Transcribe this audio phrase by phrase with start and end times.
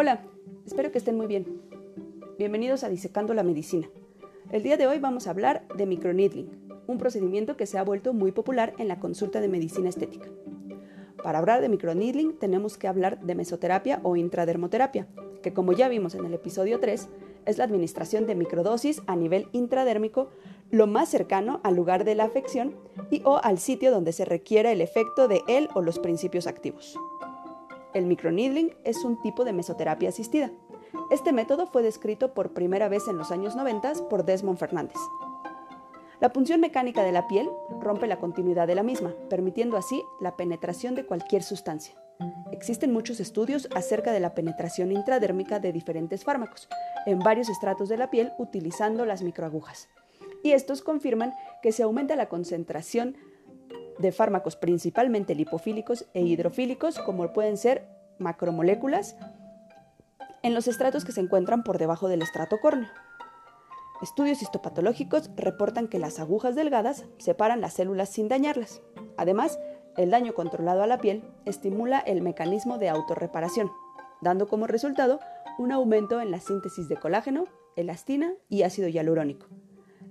[0.00, 0.22] Hola,
[0.64, 1.60] espero que estén muy bien.
[2.38, 3.90] Bienvenidos a Disecando la Medicina.
[4.52, 6.48] El día de hoy vamos a hablar de microneedling,
[6.86, 10.28] un procedimiento que se ha vuelto muy popular en la consulta de medicina estética.
[11.20, 15.08] Para hablar de microneedling tenemos que hablar de mesoterapia o intradermoterapia,
[15.42, 17.08] que como ya vimos en el episodio 3,
[17.46, 20.30] es la administración de microdosis a nivel intradérmico
[20.70, 22.76] lo más cercano al lugar de la afección
[23.10, 26.96] y o al sitio donde se requiere el efecto de él o los principios activos.
[27.94, 30.50] El microneedling es un tipo de mesoterapia asistida.
[31.10, 34.98] Este método fue descrito por primera vez en los años 90 por Desmond Fernández.
[36.20, 37.48] La punción mecánica de la piel
[37.80, 41.94] rompe la continuidad de la misma, permitiendo así la penetración de cualquier sustancia.
[42.50, 46.68] Existen muchos estudios acerca de la penetración intradérmica de diferentes fármacos
[47.06, 49.88] en varios estratos de la piel utilizando las microagujas.
[50.42, 53.16] Y estos confirman que se aumenta la concentración
[53.98, 59.16] de fármacos principalmente lipofílicos e hidrofílicos, como pueden ser macromoléculas,
[60.42, 62.88] en los estratos que se encuentran por debajo del estrato córneo.
[64.00, 68.80] Estudios histopatológicos reportan que las agujas delgadas separan las células sin dañarlas.
[69.16, 69.58] Además,
[69.96, 73.72] el daño controlado a la piel estimula el mecanismo de autorreparación,
[74.20, 75.18] dando como resultado
[75.58, 79.48] un aumento en la síntesis de colágeno, elastina y ácido hialurónico.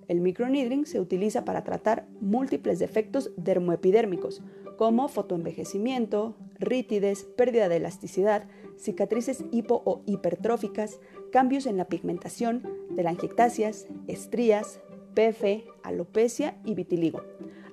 [0.08, 4.42] El microneedling se utiliza para tratar múltiples defectos dermoepidérmicos,
[4.78, 11.00] como fotoenvejecimiento, rítides, pérdida de elasticidad, cicatrices hipo o hipertróficas,
[11.32, 12.64] cambios en la pigmentación,
[12.96, 14.80] telangiectasias, estrías,
[15.14, 17.24] PF, alopecia y vitiligo.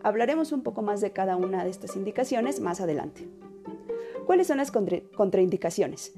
[0.02, 3.28] Hablaremos un poco más de cada una de estas indicaciones más adelante.
[4.26, 6.14] ¿Cuáles son las contraindicaciones?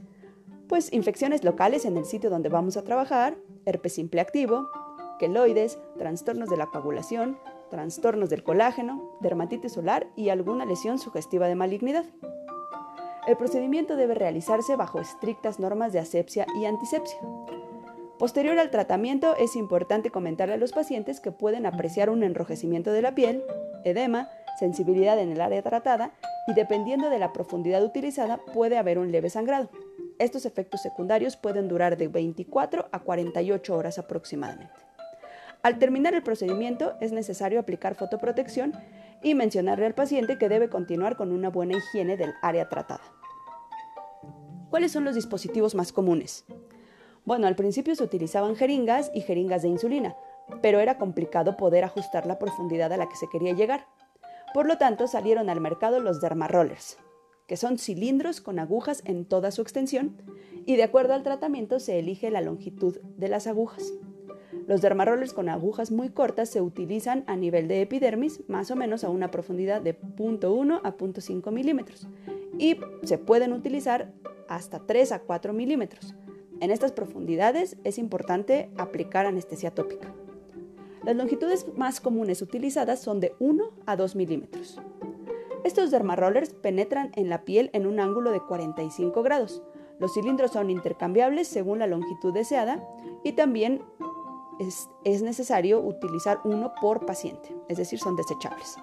[0.68, 4.68] Pues infecciones locales en el sitio donde vamos a trabajar, herpes simple activo,
[5.18, 7.38] queloides, trastornos de la coagulación,
[7.70, 12.04] trastornos del colágeno, dermatitis solar y alguna lesión sugestiva de malignidad.
[13.26, 17.18] El procedimiento debe realizarse bajo estrictas normas de asepsia y antisepsia.
[18.18, 23.02] Posterior al tratamiento es importante comentarle a los pacientes que pueden apreciar un enrojecimiento de
[23.02, 23.44] la piel,
[23.84, 26.12] edema, sensibilidad en el área tratada
[26.46, 29.68] y dependiendo de la profundidad utilizada puede haber un leve sangrado.
[30.18, 34.85] Estos efectos secundarios pueden durar de 24 a 48 horas aproximadamente.
[35.66, 38.72] Al terminar el procedimiento es necesario aplicar fotoprotección
[39.20, 43.02] y mencionarle al paciente que debe continuar con una buena higiene del área tratada.
[44.70, 46.44] ¿Cuáles son los dispositivos más comunes?
[47.24, 50.14] Bueno, al principio se utilizaban jeringas y jeringas de insulina,
[50.62, 53.88] pero era complicado poder ajustar la profundidad a la que se quería llegar.
[54.54, 56.96] Por lo tanto, salieron al mercado los dermarollers,
[57.48, 60.22] que son cilindros con agujas en toda su extensión,
[60.64, 63.92] y de acuerdo al tratamiento se elige la longitud de las agujas.
[64.66, 69.04] Los dermarollers con agujas muy cortas se utilizan a nivel de epidermis, más o menos
[69.04, 72.08] a una profundidad de 0.1 a 0.5 milímetros,
[72.58, 74.12] y se pueden utilizar
[74.48, 76.14] hasta 3 a 4 milímetros.
[76.60, 80.14] En estas profundidades es importante aplicar anestesia tópica.
[81.04, 84.80] Las longitudes más comunes utilizadas son de 1 a 2 milímetros.
[85.64, 89.62] Estos dermarollers penetran en la piel en un ángulo de 45 grados.
[89.98, 92.82] Los cilindros son intercambiables según la longitud deseada
[93.24, 93.82] y también
[94.58, 98.76] es, necesario utilizar uno por paciente, es decir, son desechables.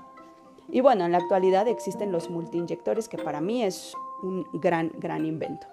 [0.70, 5.26] Y bueno, en la actualidad existen los multiinyectores que para mí es un gran, gran
[5.26, 5.68] invento.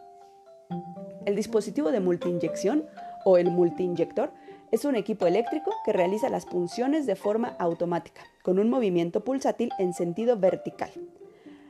[1.27, 2.87] El dispositivo de multiinyección
[3.25, 4.33] o el multiinyector
[4.71, 9.71] es un equipo eléctrico que realiza las punciones de forma automática, con un movimiento pulsátil
[9.79, 10.91] en sentido vertical.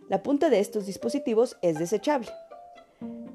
[0.08, 2.28] La punta de estos dispositivos es desechable.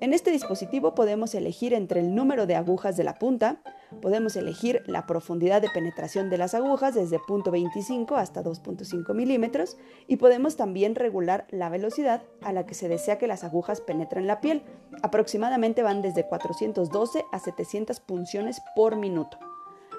[0.01, 3.61] En este dispositivo podemos elegir entre el número de agujas de la punta,
[4.01, 10.17] podemos elegir la profundidad de penetración de las agujas desde 0.25 hasta 2.5 milímetros y
[10.17, 14.41] podemos también regular la velocidad a la que se desea que las agujas penetren la
[14.41, 14.63] piel.
[15.01, 19.39] Aproximadamente van desde 412 a 700 punciones por minuto.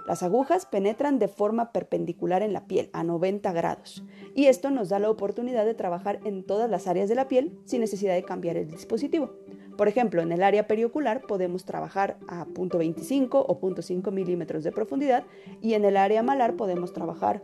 [0.07, 4.91] Las agujas penetran de forma perpendicular en la piel a 90 grados y esto nos
[4.91, 8.23] da la oportunidad de trabajar en todas las áreas de la piel sin necesidad de
[8.23, 9.33] cambiar el dispositivo.
[9.77, 15.25] Por ejemplo, en el área periocular podemos trabajar a 0.25 o 0.5 milímetros de profundidad
[15.61, 17.43] y en el área malar podemos trabajar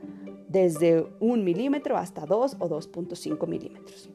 [0.48, 4.10] desde 1 milímetro hasta 2 o 2.5 milímetros.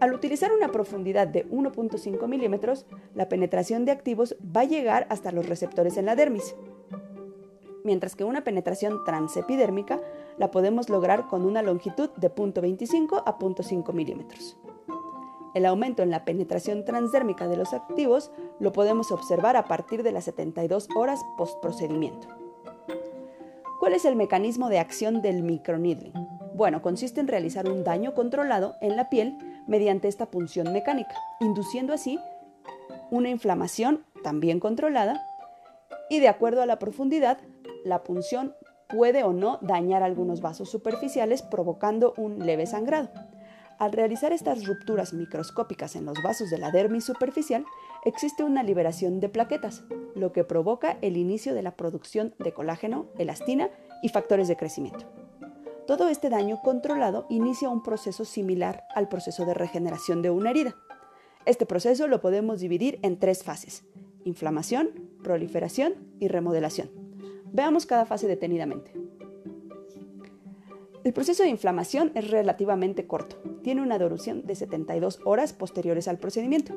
[0.00, 5.30] Al utilizar una profundidad de 1.5 milímetros, la penetración de activos va a llegar hasta
[5.30, 6.54] los receptores en la dermis,
[7.84, 10.00] mientras que una penetración transepidérmica
[10.38, 14.56] la podemos lograr con una longitud de 0.25 a 0.5 milímetros.
[15.54, 18.30] El aumento en la penetración transdérmica de los activos
[18.60, 22.28] lo podemos observar a partir de las 72 horas postprocedimiento.
[23.80, 26.12] ¿Cuál es el mecanismo de acción del microneedling?
[26.54, 31.94] Bueno, consiste en realizar un daño controlado en la piel mediante esta punción mecánica, induciendo
[31.94, 32.18] así
[33.10, 35.20] una inflamación también controlada
[36.10, 37.38] y de acuerdo a la profundidad,
[37.84, 38.54] la punción
[38.88, 43.08] puede o no dañar algunos vasos superficiales provocando un leve sangrado.
[43.80, 47.64] Al realizar estas rupturas microscópicas en los vasos de la dermis superficial,
[48.04, 49.84] existe una liberación de plaquetas,
[50.14, 53.70] lo que provoca el inicio de la producción de colágeno, elastina
[54.02, 55.06] y factores de crecimiento.
[55.86, 60.76] Todo este daño controlado inicia un proceso similar al proceso de regeneración de una herida.
[61.46, 63.84] Este proceso lo podemos dividir en tres fases,
[64.24, 64.90] inflamación,
[65.24, 66.90] proliferación y remodelación.
[67.50, 68.92] Veamos cada fase detenidamente.
[71.02, 76.18] El proceso de inflamación es relativamente corto, tiene una duración de 72 horas posteriores al
[76.18, 76.74] procedimiento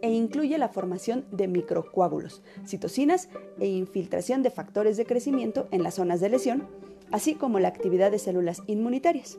[0.00, 3.28] e incluye la formación de microcoágulos, citocinas
[3.60, 6.66] e infiltración de factores de crecimiento en las zonas de lesión,
[7.10, 9.38] así como la actividad de células inmunitarias.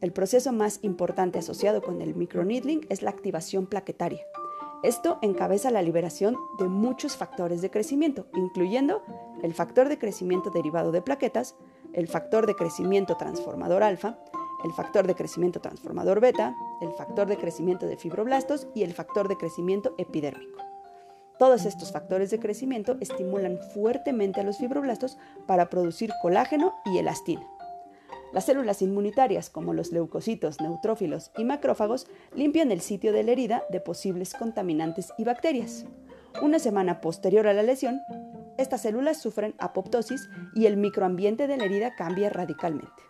[0.00, 4.20] El proceso más importante asociado con el microneedling es la activación plaquetaria.
[4.82, 9.02] Esto encabeza la liberación de muchos factores de crecimiento, incluyendo
[9.44, 11.54] el factor de crecimiento derivado de plaquetas,
[11.94, 14.18] el factor de crecimiento transformador alfa,
[14.64, 19.28] el factor de crecimiento transformador beta, el factor de crecimiento de fibroblastos y el factor
[19.28, 20.60] de crecimiento epidérmico.
[21.38, 25.16] Todos estos factores de crecimiento estimulan fuertemente a los fibroblastos
[25.46, 27.46] para producir colágeno y elastina.
[28.32, 33.64] Las células inmunitarias, como los leucocitos, neutrófilos y macrófagos, limpian el sitio de la herida
[33.70, 35.86] de posibles contaminantes y bacterias.
[36.42, 38.00] Una semana posterior a la lesión,
[38.60, 43.02] estas células sufren apoptosis y el microambiente de la herida cambia radicalmente.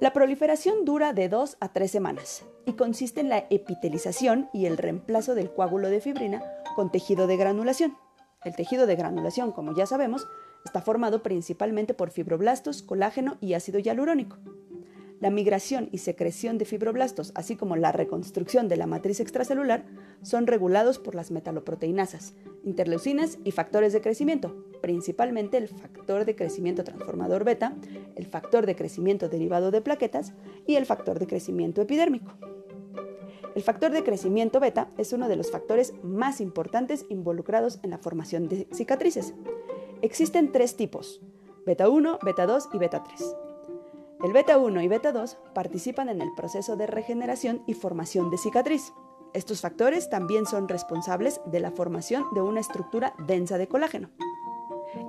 [0.00, 4.76] La proliferación dura de 2 a 3 semanas y consiste en la epitelización y el
[4.76, 6.42] reemplazo del coágulo de fibrina
[6.74, 7.96] con tejido de granulación.
[8.44, 10.26] El tejido de granulación, como ya sabemos,
[10.64, 14.38] está formado principalmente por fibroblastos, colágeno y ácido hialurónico.
[15.22, 19.84] La migración y secreción de fibroblastos, así como la reconstrucción de la matriz extracelular,
[20.22, 22.34] son regulados por las metaloproteinasas,
[22.64, 27.76] interleucinas y factores de crecimiento, principalmente el factor de crecimiento transformador beta,
[28.16, 30.32] el factor de crecimiento derivado de plaquetas
[30.66, 32.32] y el factor de crecimiento epidérmico.
[33.54, 37.98] El factor de crecimiento beta es uno de los factores más importantes involucrados en la
[37.98, 39.34] formación de cicatrices.
[40.00, 41.20] Existen tres tipos,
[41.64, 43.51] beta 1, beta 2 y beta 3.
[44.22, 48.38] El beta 1 y beta 2 participan en el proceso de regeneración y formación de
[48.38, 48.92] cicatriz.
[49.34, 54.10] Estos factores también son responsables de la formación de una estructura densa de colágeno.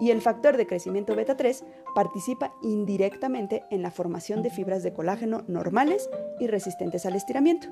[0.01, 1.63] Y el factor de crecimiento beta 3
[1.94, 6.09] participa indirectamente en la formación de fibras de colágeno normales
[6.39, 7.68] y resistentes al estiramiento.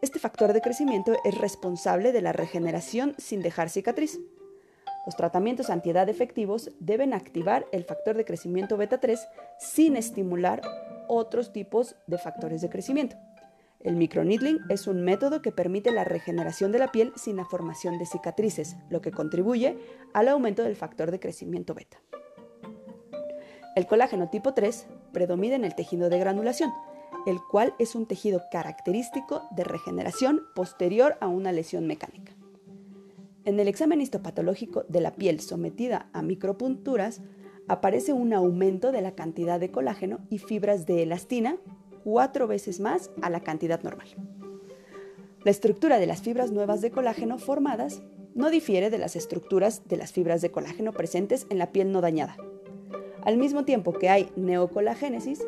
[0.00, 4.18] Este factor de crecimiento es responsable de la regeneración sin dejar cicatriz.
[5.06, 9.26] Los tratamientos antiedad efectivos deben activar el factor de crecimiento beta 3
[9.58, 10.62] sin estimular
[11.08, 13.16] otros tipos de factores de crecimiento.
[13.80, 17.98] El microneedling es un método que permite la regeneración de la piel sin la formación
[17.98, 19.76] de cicatrices, lo que contribuye
[20.14, 21.98] al aumento del factor de crecimiento beta.
[23.76, 26.72] El colágeno tipo 3 predomina en el tejido de granulación,
[27.26, 32.33] el cual es un tejido característico de regeneración posterior a una lesión mecánica.
[33.44, 37.20] En el examen histopatológico de la piel sometida a micropunturas,
[37.68, 41.56] aparece un aumento de la cantidad de colágeno y fibras de elastina
[42.04, 44.08] cuatro veces más a la cantidad normal.
[45.44, 48.02] La estructura de las fibras nuevas de colágeno formadas
[48.34, 52.00] no difiere de las estructuras de las fibras de colágeno presentes en la piel no
[52.00, 52.36] dañada.
[53.22, 55.42] Al mismo tiempo que hay neocolagénesis,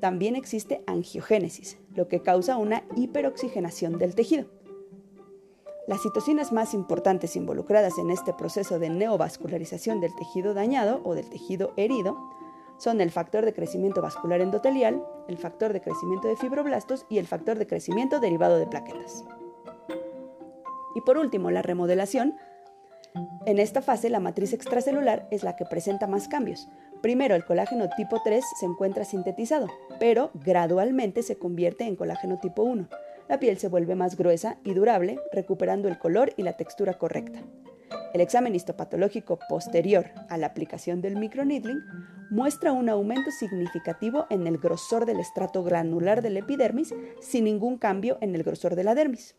[0.00, 4.46] también existe angiogénesis, lo que causa una hiperoxigenación del tejido.
[5.88, 11.30] Las citocinas más importantes involucradas en este proceso de neovascularización del tejido dañado o del
[11.30, 12.18] tejido herido
[12.76, 17.26] son el factor de crecimiento vascular endotelial, el factor de crecimiento de fibroblastos y el
[17.26, 19.24] factor de crecimiento derivado de plaquetas.
[20.94, 22.36] Y por último, la remodelación.
[23.46, 26.68] En esta fase, la matriz extracelular es la que presenta más cambios.
[27.00, 29.68] Primero, el colágeno tipo 3 se encuentra sintetizado,
[29.98, 32.90] pero gradualmente se convierte en colágeno tipo 1
[33.28, 37.42] la piel se vuelve más gruesa y durable, recuperando el color y la textura correcta.
[38.14, 41.82] El examen histopatológico posterior a la aplicación del microneedling
[42.30, 48.18] muestra un aumento significativo en el grosor del estrato granular del epidermis sin ningún cambio
[48.20, 49.36] en el grosor de la dermis.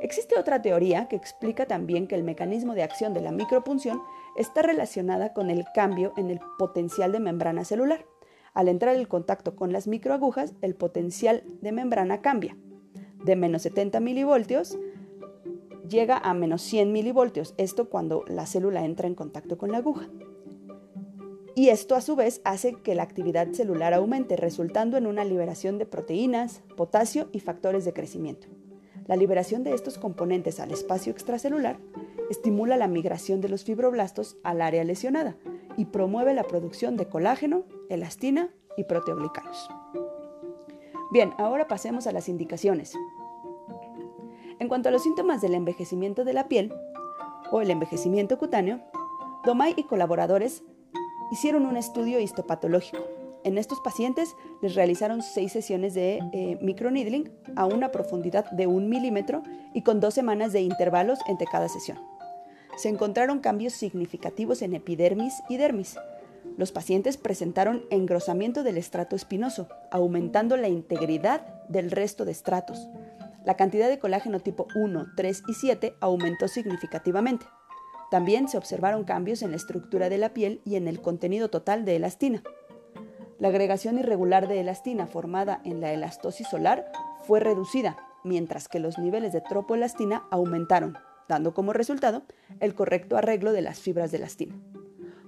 [0.00, 4.00] Existe otra teoría que explica también que el mecanismo de acción de la micropunción
[4.36, 8.06] está relacionada con el cambio en el potencial de membrana celular.
[8.54, 12.56] Al entrar en contacto con las microagujas, el potencial de membrana cambia
[13.24, 14.78] de menos 70 milivoltios
[15.88, 20.08] llega a menos 100 milivoltios, esto cuando la célula entra en contacto con la aguja.
[21.54, 25.78] Y esto a su vez hace que la actividad celular aumente, resultando en una liberación
[25.78, 28.46] de proteínas, potasio y factores de crecimiento.
[29.08, 31.78] La liberación de estos componentes al espacio extracelular
[32.30, 35.36] estimula la migración de los fibroblastos al área lesionada
[35.76, 39.68] y promueve la producción de colágeno, elastina y proteoglicanos.
[41.10, 42.94] Bien, ahora pasemos a las indicaciones.
[44.58, 46.72] En cuanto a los síntomas del envejecimiento de la piel
[47.50, 48.80] o el envejecimiento cutáneo,
[49.44, 50.62] Domay y colaboradores
[51.30, 53.02] hicieron un estudio histopatológico.
[53.44, 58.90] En estos pacientes les realizaron seis sesiones de eh, microneedling a una profundidad de un
[58.90, 61.98] milímetro y con dos semanas de intervalos entre cada sesión.
[62.76, 65.96] Se encontraron cambios significativos en epidermis y dermis.
[66.58, 72.88] Los pacientes presentaron engrosamiento del estrato espinoso, aumentando la integridad del resto de estratos.
[73.44, 77.46] La cantidad de colágeno tipo 1, 3 y 7 aumentó significativamente.
[78.10, 81.84] También se observaron cambios en la estructura de la piel y en el contenido total
[81.84, 82.42] de elastina.
[83.38, 86.90] La agregación irregular de elastina formada en la elastosis solar
[87.22, 90.96] fue reducida, mientras que los niveles de tropoelastina aumentaron,
[91.28, 92.24] dando como resultado
[92.58, 94.56] el correcto arreglo de las fibras de elastina.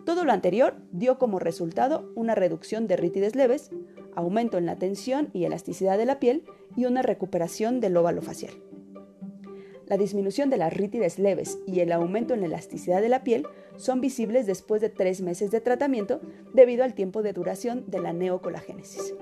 [0.05, 3.71] Todo lo anterior dio como resultado una reducción de rítides leves,
[4.15, 6.45] aumento en la tensión y elasticidad de la piel
[6.77, 8.53] y una recuperación del óvalo facial.
[9.87, 13.47] La disminución de las rítides leves y el aumento en la elasticidad de la piel
[13.77, 16.21] son visibles después de tres meses de tratamiento
[16.55, 19.15] debido al tiempo de duración de la neocolagénesis.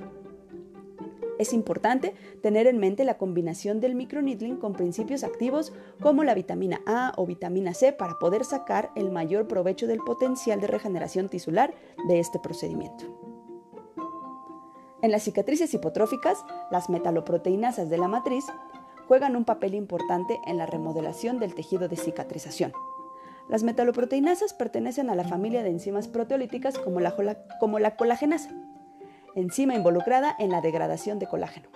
[1.38, 6.80] Es importante tener en mente la combinación del microneedling con principios activos como la vitamina
[6.84, 11.72] A o vitamina C para poder sacar el mayor provecho del potencial de regeneración tisular
[12.08, 13.04] de este procedimiento.
[15.00, 18.44] En las cicatrices hipotróficas, las metaloproteinasas de la matriz
[19.06, 22.72] juegan un papel importante en la remodelación del tejido de cicatrización.
[23.48, 27.16] Las metaloproteinasas pertenecen a la familia de enzimas proteolíticas como la,
[27.60, 28.50] como la colagenasa,
[29.34, 31.68] enzima involucrada en la degradación de colágeno.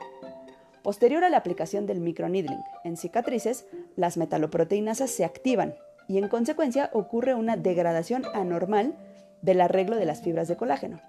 [0.83, 5.75] Posterior a la aplicación del microneedling en cicatrices, las metaloproteinasas se activan
[6.09, 8.97] y en consecuencia ocurre una degradación anormal
[9.43, 11.01] del arreglo de las fibras de colágeno.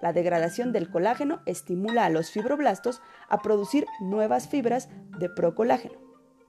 [0.00, 5.94] La degradación del colágeno estimula a los fibroblastos a producir nuevas fibras de procolágeno.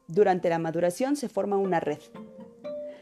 [0.08, 2.00] Durante la maduración se forma una red.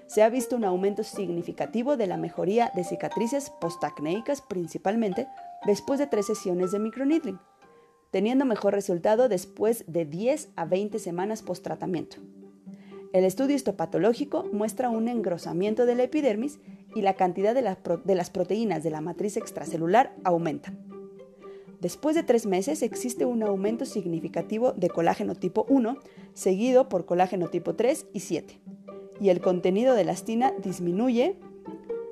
[0.07, 5.29] Se ha visto un aumento significativo de la mejoría de cicatrices postacnéicas principalmente
[5.65, 7.39] después de tres sesiones de microneedling,
[8.11, 12.17] teniendo mejor resultado después de 10 a 20 semanas post-tratamiento.
[13.13, 16.59] El estudio histopatológico muestra un engrosamiento de la epidermis
[16.95, 20.73] y la cantidad de, las proteínas de la matriz extracelular aumenta.
[21.81, 25.97] Después de tres meses existe un aumento significativo de colágeno tipo 1,
[26.33, 28.61] seguido por colágeno tipo 3 y 7.
[29.19, 31.37] Y el contenido de elastina disminuye,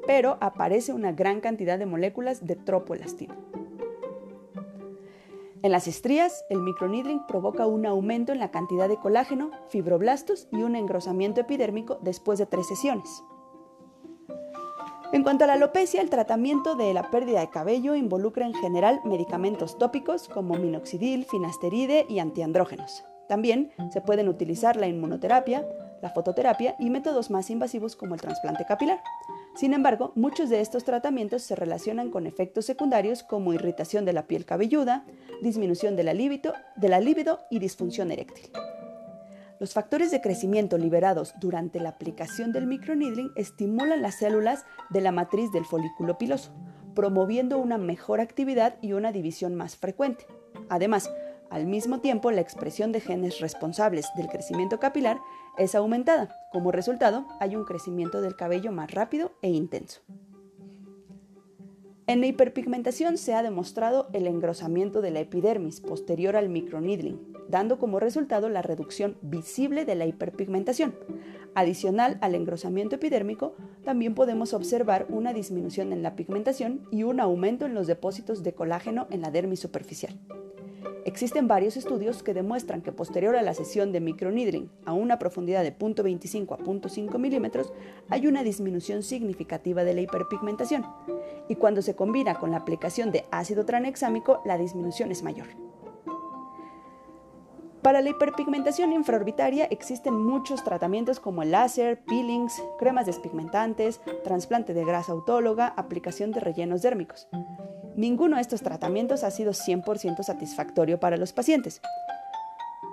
[0.10, 3.38] pero aparece una gran cantidad de moléculas de tropoelastina.
[5.62, 10.64] En las estrías, el microneedling provoca un aumento en la cantidad de colágeno, fibroblastos y
[10.64, 13.24] un engrosamiento epidérmico después de tres sesiones.
[15.14, 19.02] En cuanto a la alopecia, el tratamiento de la pérdida de cabello involucra en general
[19.06, 23.06] medicamentos tópicos como minoxidil, finasteride y antiandrógenos.
[23.28, 25.68] También se pueden utilizar la inmunoterapia,
[26.02, 29.04] la fototerapia y métodos más invasivos como el trasplante capilar.
[29.60, 34.26] Sin embargo, muchos de estos tratamientos se relacionan con efectos secundarios como irritación de la
[34.26, 35.04] piel cabelluda,
[35.42, 38.50] disminución de la libido, de y disfunción eréctil.
[39.60, 45.12] Los factores de crecimiento liberados durante la aplicación del microneedling estimulan las células de la
[45.12, 46.54] matriz del folículo piloso,
[46.96, 50.26] promoviendo una mejor actividad y una división más frecuente.
[50.70, 51.12] Además,
[51.50, 55.20] al mismo tiempo, la expresión de genes responsables del crecimiento capilar
[55.58, 56.36] es aumentada.
[56.52, 60.02] Como resultado, hay un crecimiento del cabello más rápido e intenso.
[62.06, 67.78] En la hiperpigmentación se ha demostrado el engrosamiento de la epidermis posterior al microneedling, dando
[67.78, 70.96] como resultado la reducción visible de la hiperpigmentación.
[71.54, 77.68] Adicional al engrosamiento epidérmico, también podemos observar una disminución en la pigmentación y un aumento
[77.68, 80.20] en los depósitos de colágeno en la dermis superficial.
[81.10, 85.64] Existen varios estudios que demuestran que posterior a la sesión de microneedling a una profundidad
[85.64, 87.74] de 0.25 a 0.5 milímetros
[88.10, 90.86] hay una disminución significativa de la hiperpigmentación
[91.48, 95.48] y cuando se combina con la aplicación de ácido tranexámico la disminución es mayor.
[97.82, 104.84] Para la hiperpigmentación infraorbitaria existen muchos tratamientos como el láser, peelings, cremas despigmentantes, trasplante de
[104.84, 107.30] grasa autóloga, aplicación de rellenos dérmicos.
[107.96, 111.82] Ninguno de estos tratamientos ha sido 100% satisfactorio para los pacientes,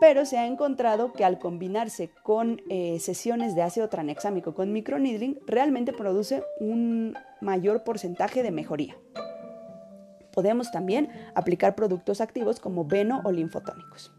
[0.00, 5.40] pero se ha encontrado que al combinarse con eh, sesiones de ácido tranexámico con microneedling
[5.46, 8.96] realmente produce un mayor porcentaje de mejoría.
[10.32, 14.12] Podemos también aplicar productos activos como veno o linfotónicos.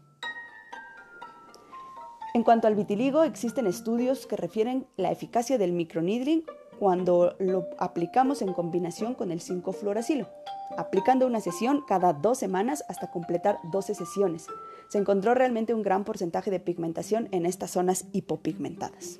[2.38, 6.44] En cuanto al vitiligo, existen estudios que refieren la eficacia del microneedling
[6.78, 10.28] cuando lo aplicamos en combinación con el 5-fluoracilo,
[10.76, 14.46] aplicando una sesión cada dos semanas hasta completar 12 sesiones.
[14.86, 19.18] Se encontró realmente un gran porcentaje de pigmentación en estas zonas hipopigmentadas.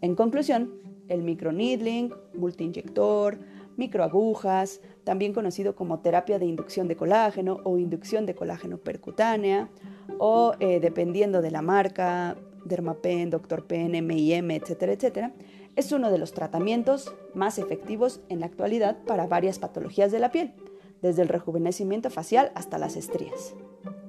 [0.00, 0.72] En conclusión,
[1.06, 3.38] el microneedling, multiinyector,
[3.76, 9.70] microagujas, también conocido como terapia de inducción de colágeno o inducción de colágeno percutánea,
[10.18, 13.66] o eh, dependiendo de la marca, Dermapen, Dr.
[13.66, 15.32] Pen, M&M, etcétera, etcétera,
[15.76, 20.30] es uno de los tratamientos más efectivos en la actualidad para varias patologías de la
[20.30, 20.52] piel,
[21.00, 23.54] desde el rejuvenecimiento facial hasta las estrías.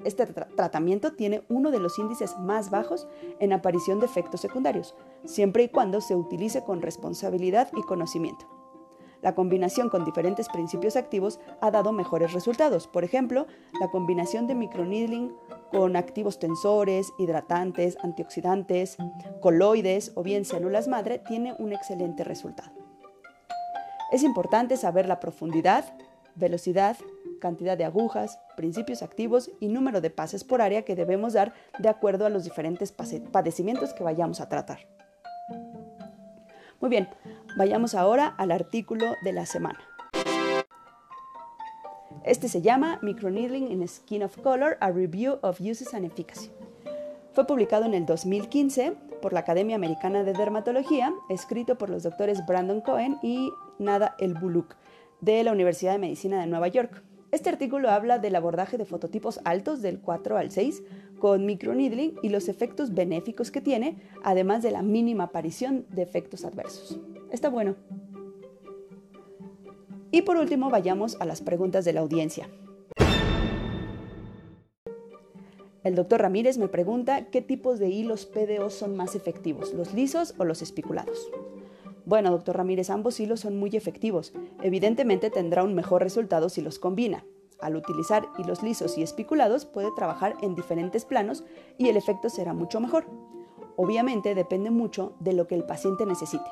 [0.04, 3.08] Este tratamiento tiene uno de los índices más bajos
[3.40, 4.96] en aparición de efectos secundarios,
[5.26, 8.61] siempre y cuando se utilice con responsabilidad y conocimiento.
[9.22, 12.88] La combinación con diferentes principios activos ha dado mejores resultados.
[12.88, 13.46] Por ejemplo,
[13.80, 15.32] la combinación de microneedling
[15.72, 18.98] con activos tensores, hidratantes, antioxidantes,
[19.40, 22.72] coloides o bien células madre tiene un excelente resultado.
[24.12, 25.86] Es importante saber la profundidad,
[26.36, 26.98] velocidad,
[27.40, 31.90] cantidad de agujas, principios activos y número de pases por área que debemos dar de
[31.90, 34.88] acuerdo a los diferentes padecimientos que vayamos a tratar.
[36.82, 37.08] Muy bien,
[37.56, 39.80] vayamos ahora al artículo de la semana.
[42.24, 46.52] Este se llama Microneedling in Skin of Color, a Review of Uses and Efficacy.
[47.34, 52.46] Fue publicado en el 2015 por la Academia Americana de Dermatología, escrito por los doctores
[52.46, 54.76] Brandon Cohen y Nada El Buluk
[55.22, 57.04] de la Universidad de Medicina de Nueva York.
[57.32, 60.84] Este artículo habla del abordaje de fototipos altos del 4 al 6
[61.20, 66.44] con microneedling y los efectos benéficos que tiene, además de la mínima aparición de efectos
[66.44, 67.00] adversos.
[67.32, 67.76] Está bueno.
[70.12, 72.50] Y por último, vayamos a las preguntas de la audiencia.
[75.84, 80.36] El doctor Ramírez me pregunta qué tipos de hilos PDO son más efectivos, los lisos
[80.38, 81.32] o los espiculados.
[82.06, 84.34] Bueno, doctor Ramírez, ambos hilos son muy efectivos.
[84.62, 87.26] Evidentemente tendrá un mejor resultado si los combina.
[87.62, 91.44] Al utilizar hilos lisos y espiculados puede trabajar en diferentes planos
[91.78, 93.06] y el efecto será mucho mejor.
[93.76, 96.50] Obviamente depende mucho de lo que el paciente necesite.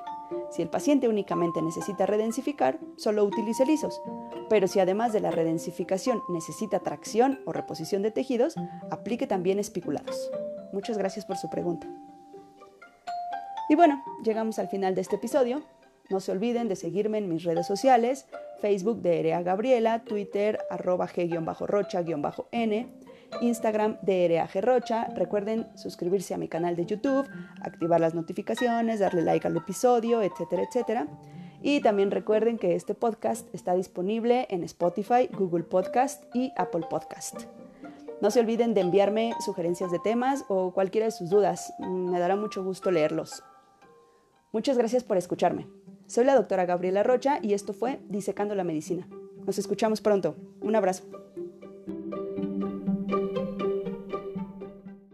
[0.49, 4.01] Si el paciente únicamente necesita redensificar, solo utilice lisos,
[4.49, 8.55] pero si además de la redensificación necesita tracción o reposición de tejidos,
[8.89, 10.31] aplique también espiculados.
[10.73, 11.87] Muchas gracias por su pregunta.
[13.69, 15.61] Y bueno, llegamos al final de este episodio.
[16.09, 18.25] No se olviden de seguirme en mis redes sociales,
[18.59, 22.87] Facebook de Erea Gabriela, Twitter arroba g-rocha-n,
[23.41, 25.05] Instagram de Erea Rocha.
[25.15, 27.29] Recuerden suscribirse a mi canal de YouTube,
[27.61, 31.07] activar las notificaciones, darle like al episodio, etcétera, etcétera.
[31.61, 37.43] Y también recuerden que este podcast está disponible en Spotify, Google Podcast y Apple Podcast.
[38.21, 41.73] No se olviden de enviarme sugerencias de temas o cualquiera de sus dudas.
[41.79, 43.43] Me dará mucho gusto leerlos.
[44.51, 45.67] Muchas gracias por escucharme.
[46.07, 49.07] Soy la doctora Gabriela Rocha y esto fue Disecando la Medicina.
[49.45, 50.35] Nos escuchamos pronto.
[50.61, 51.28] Un abrazo.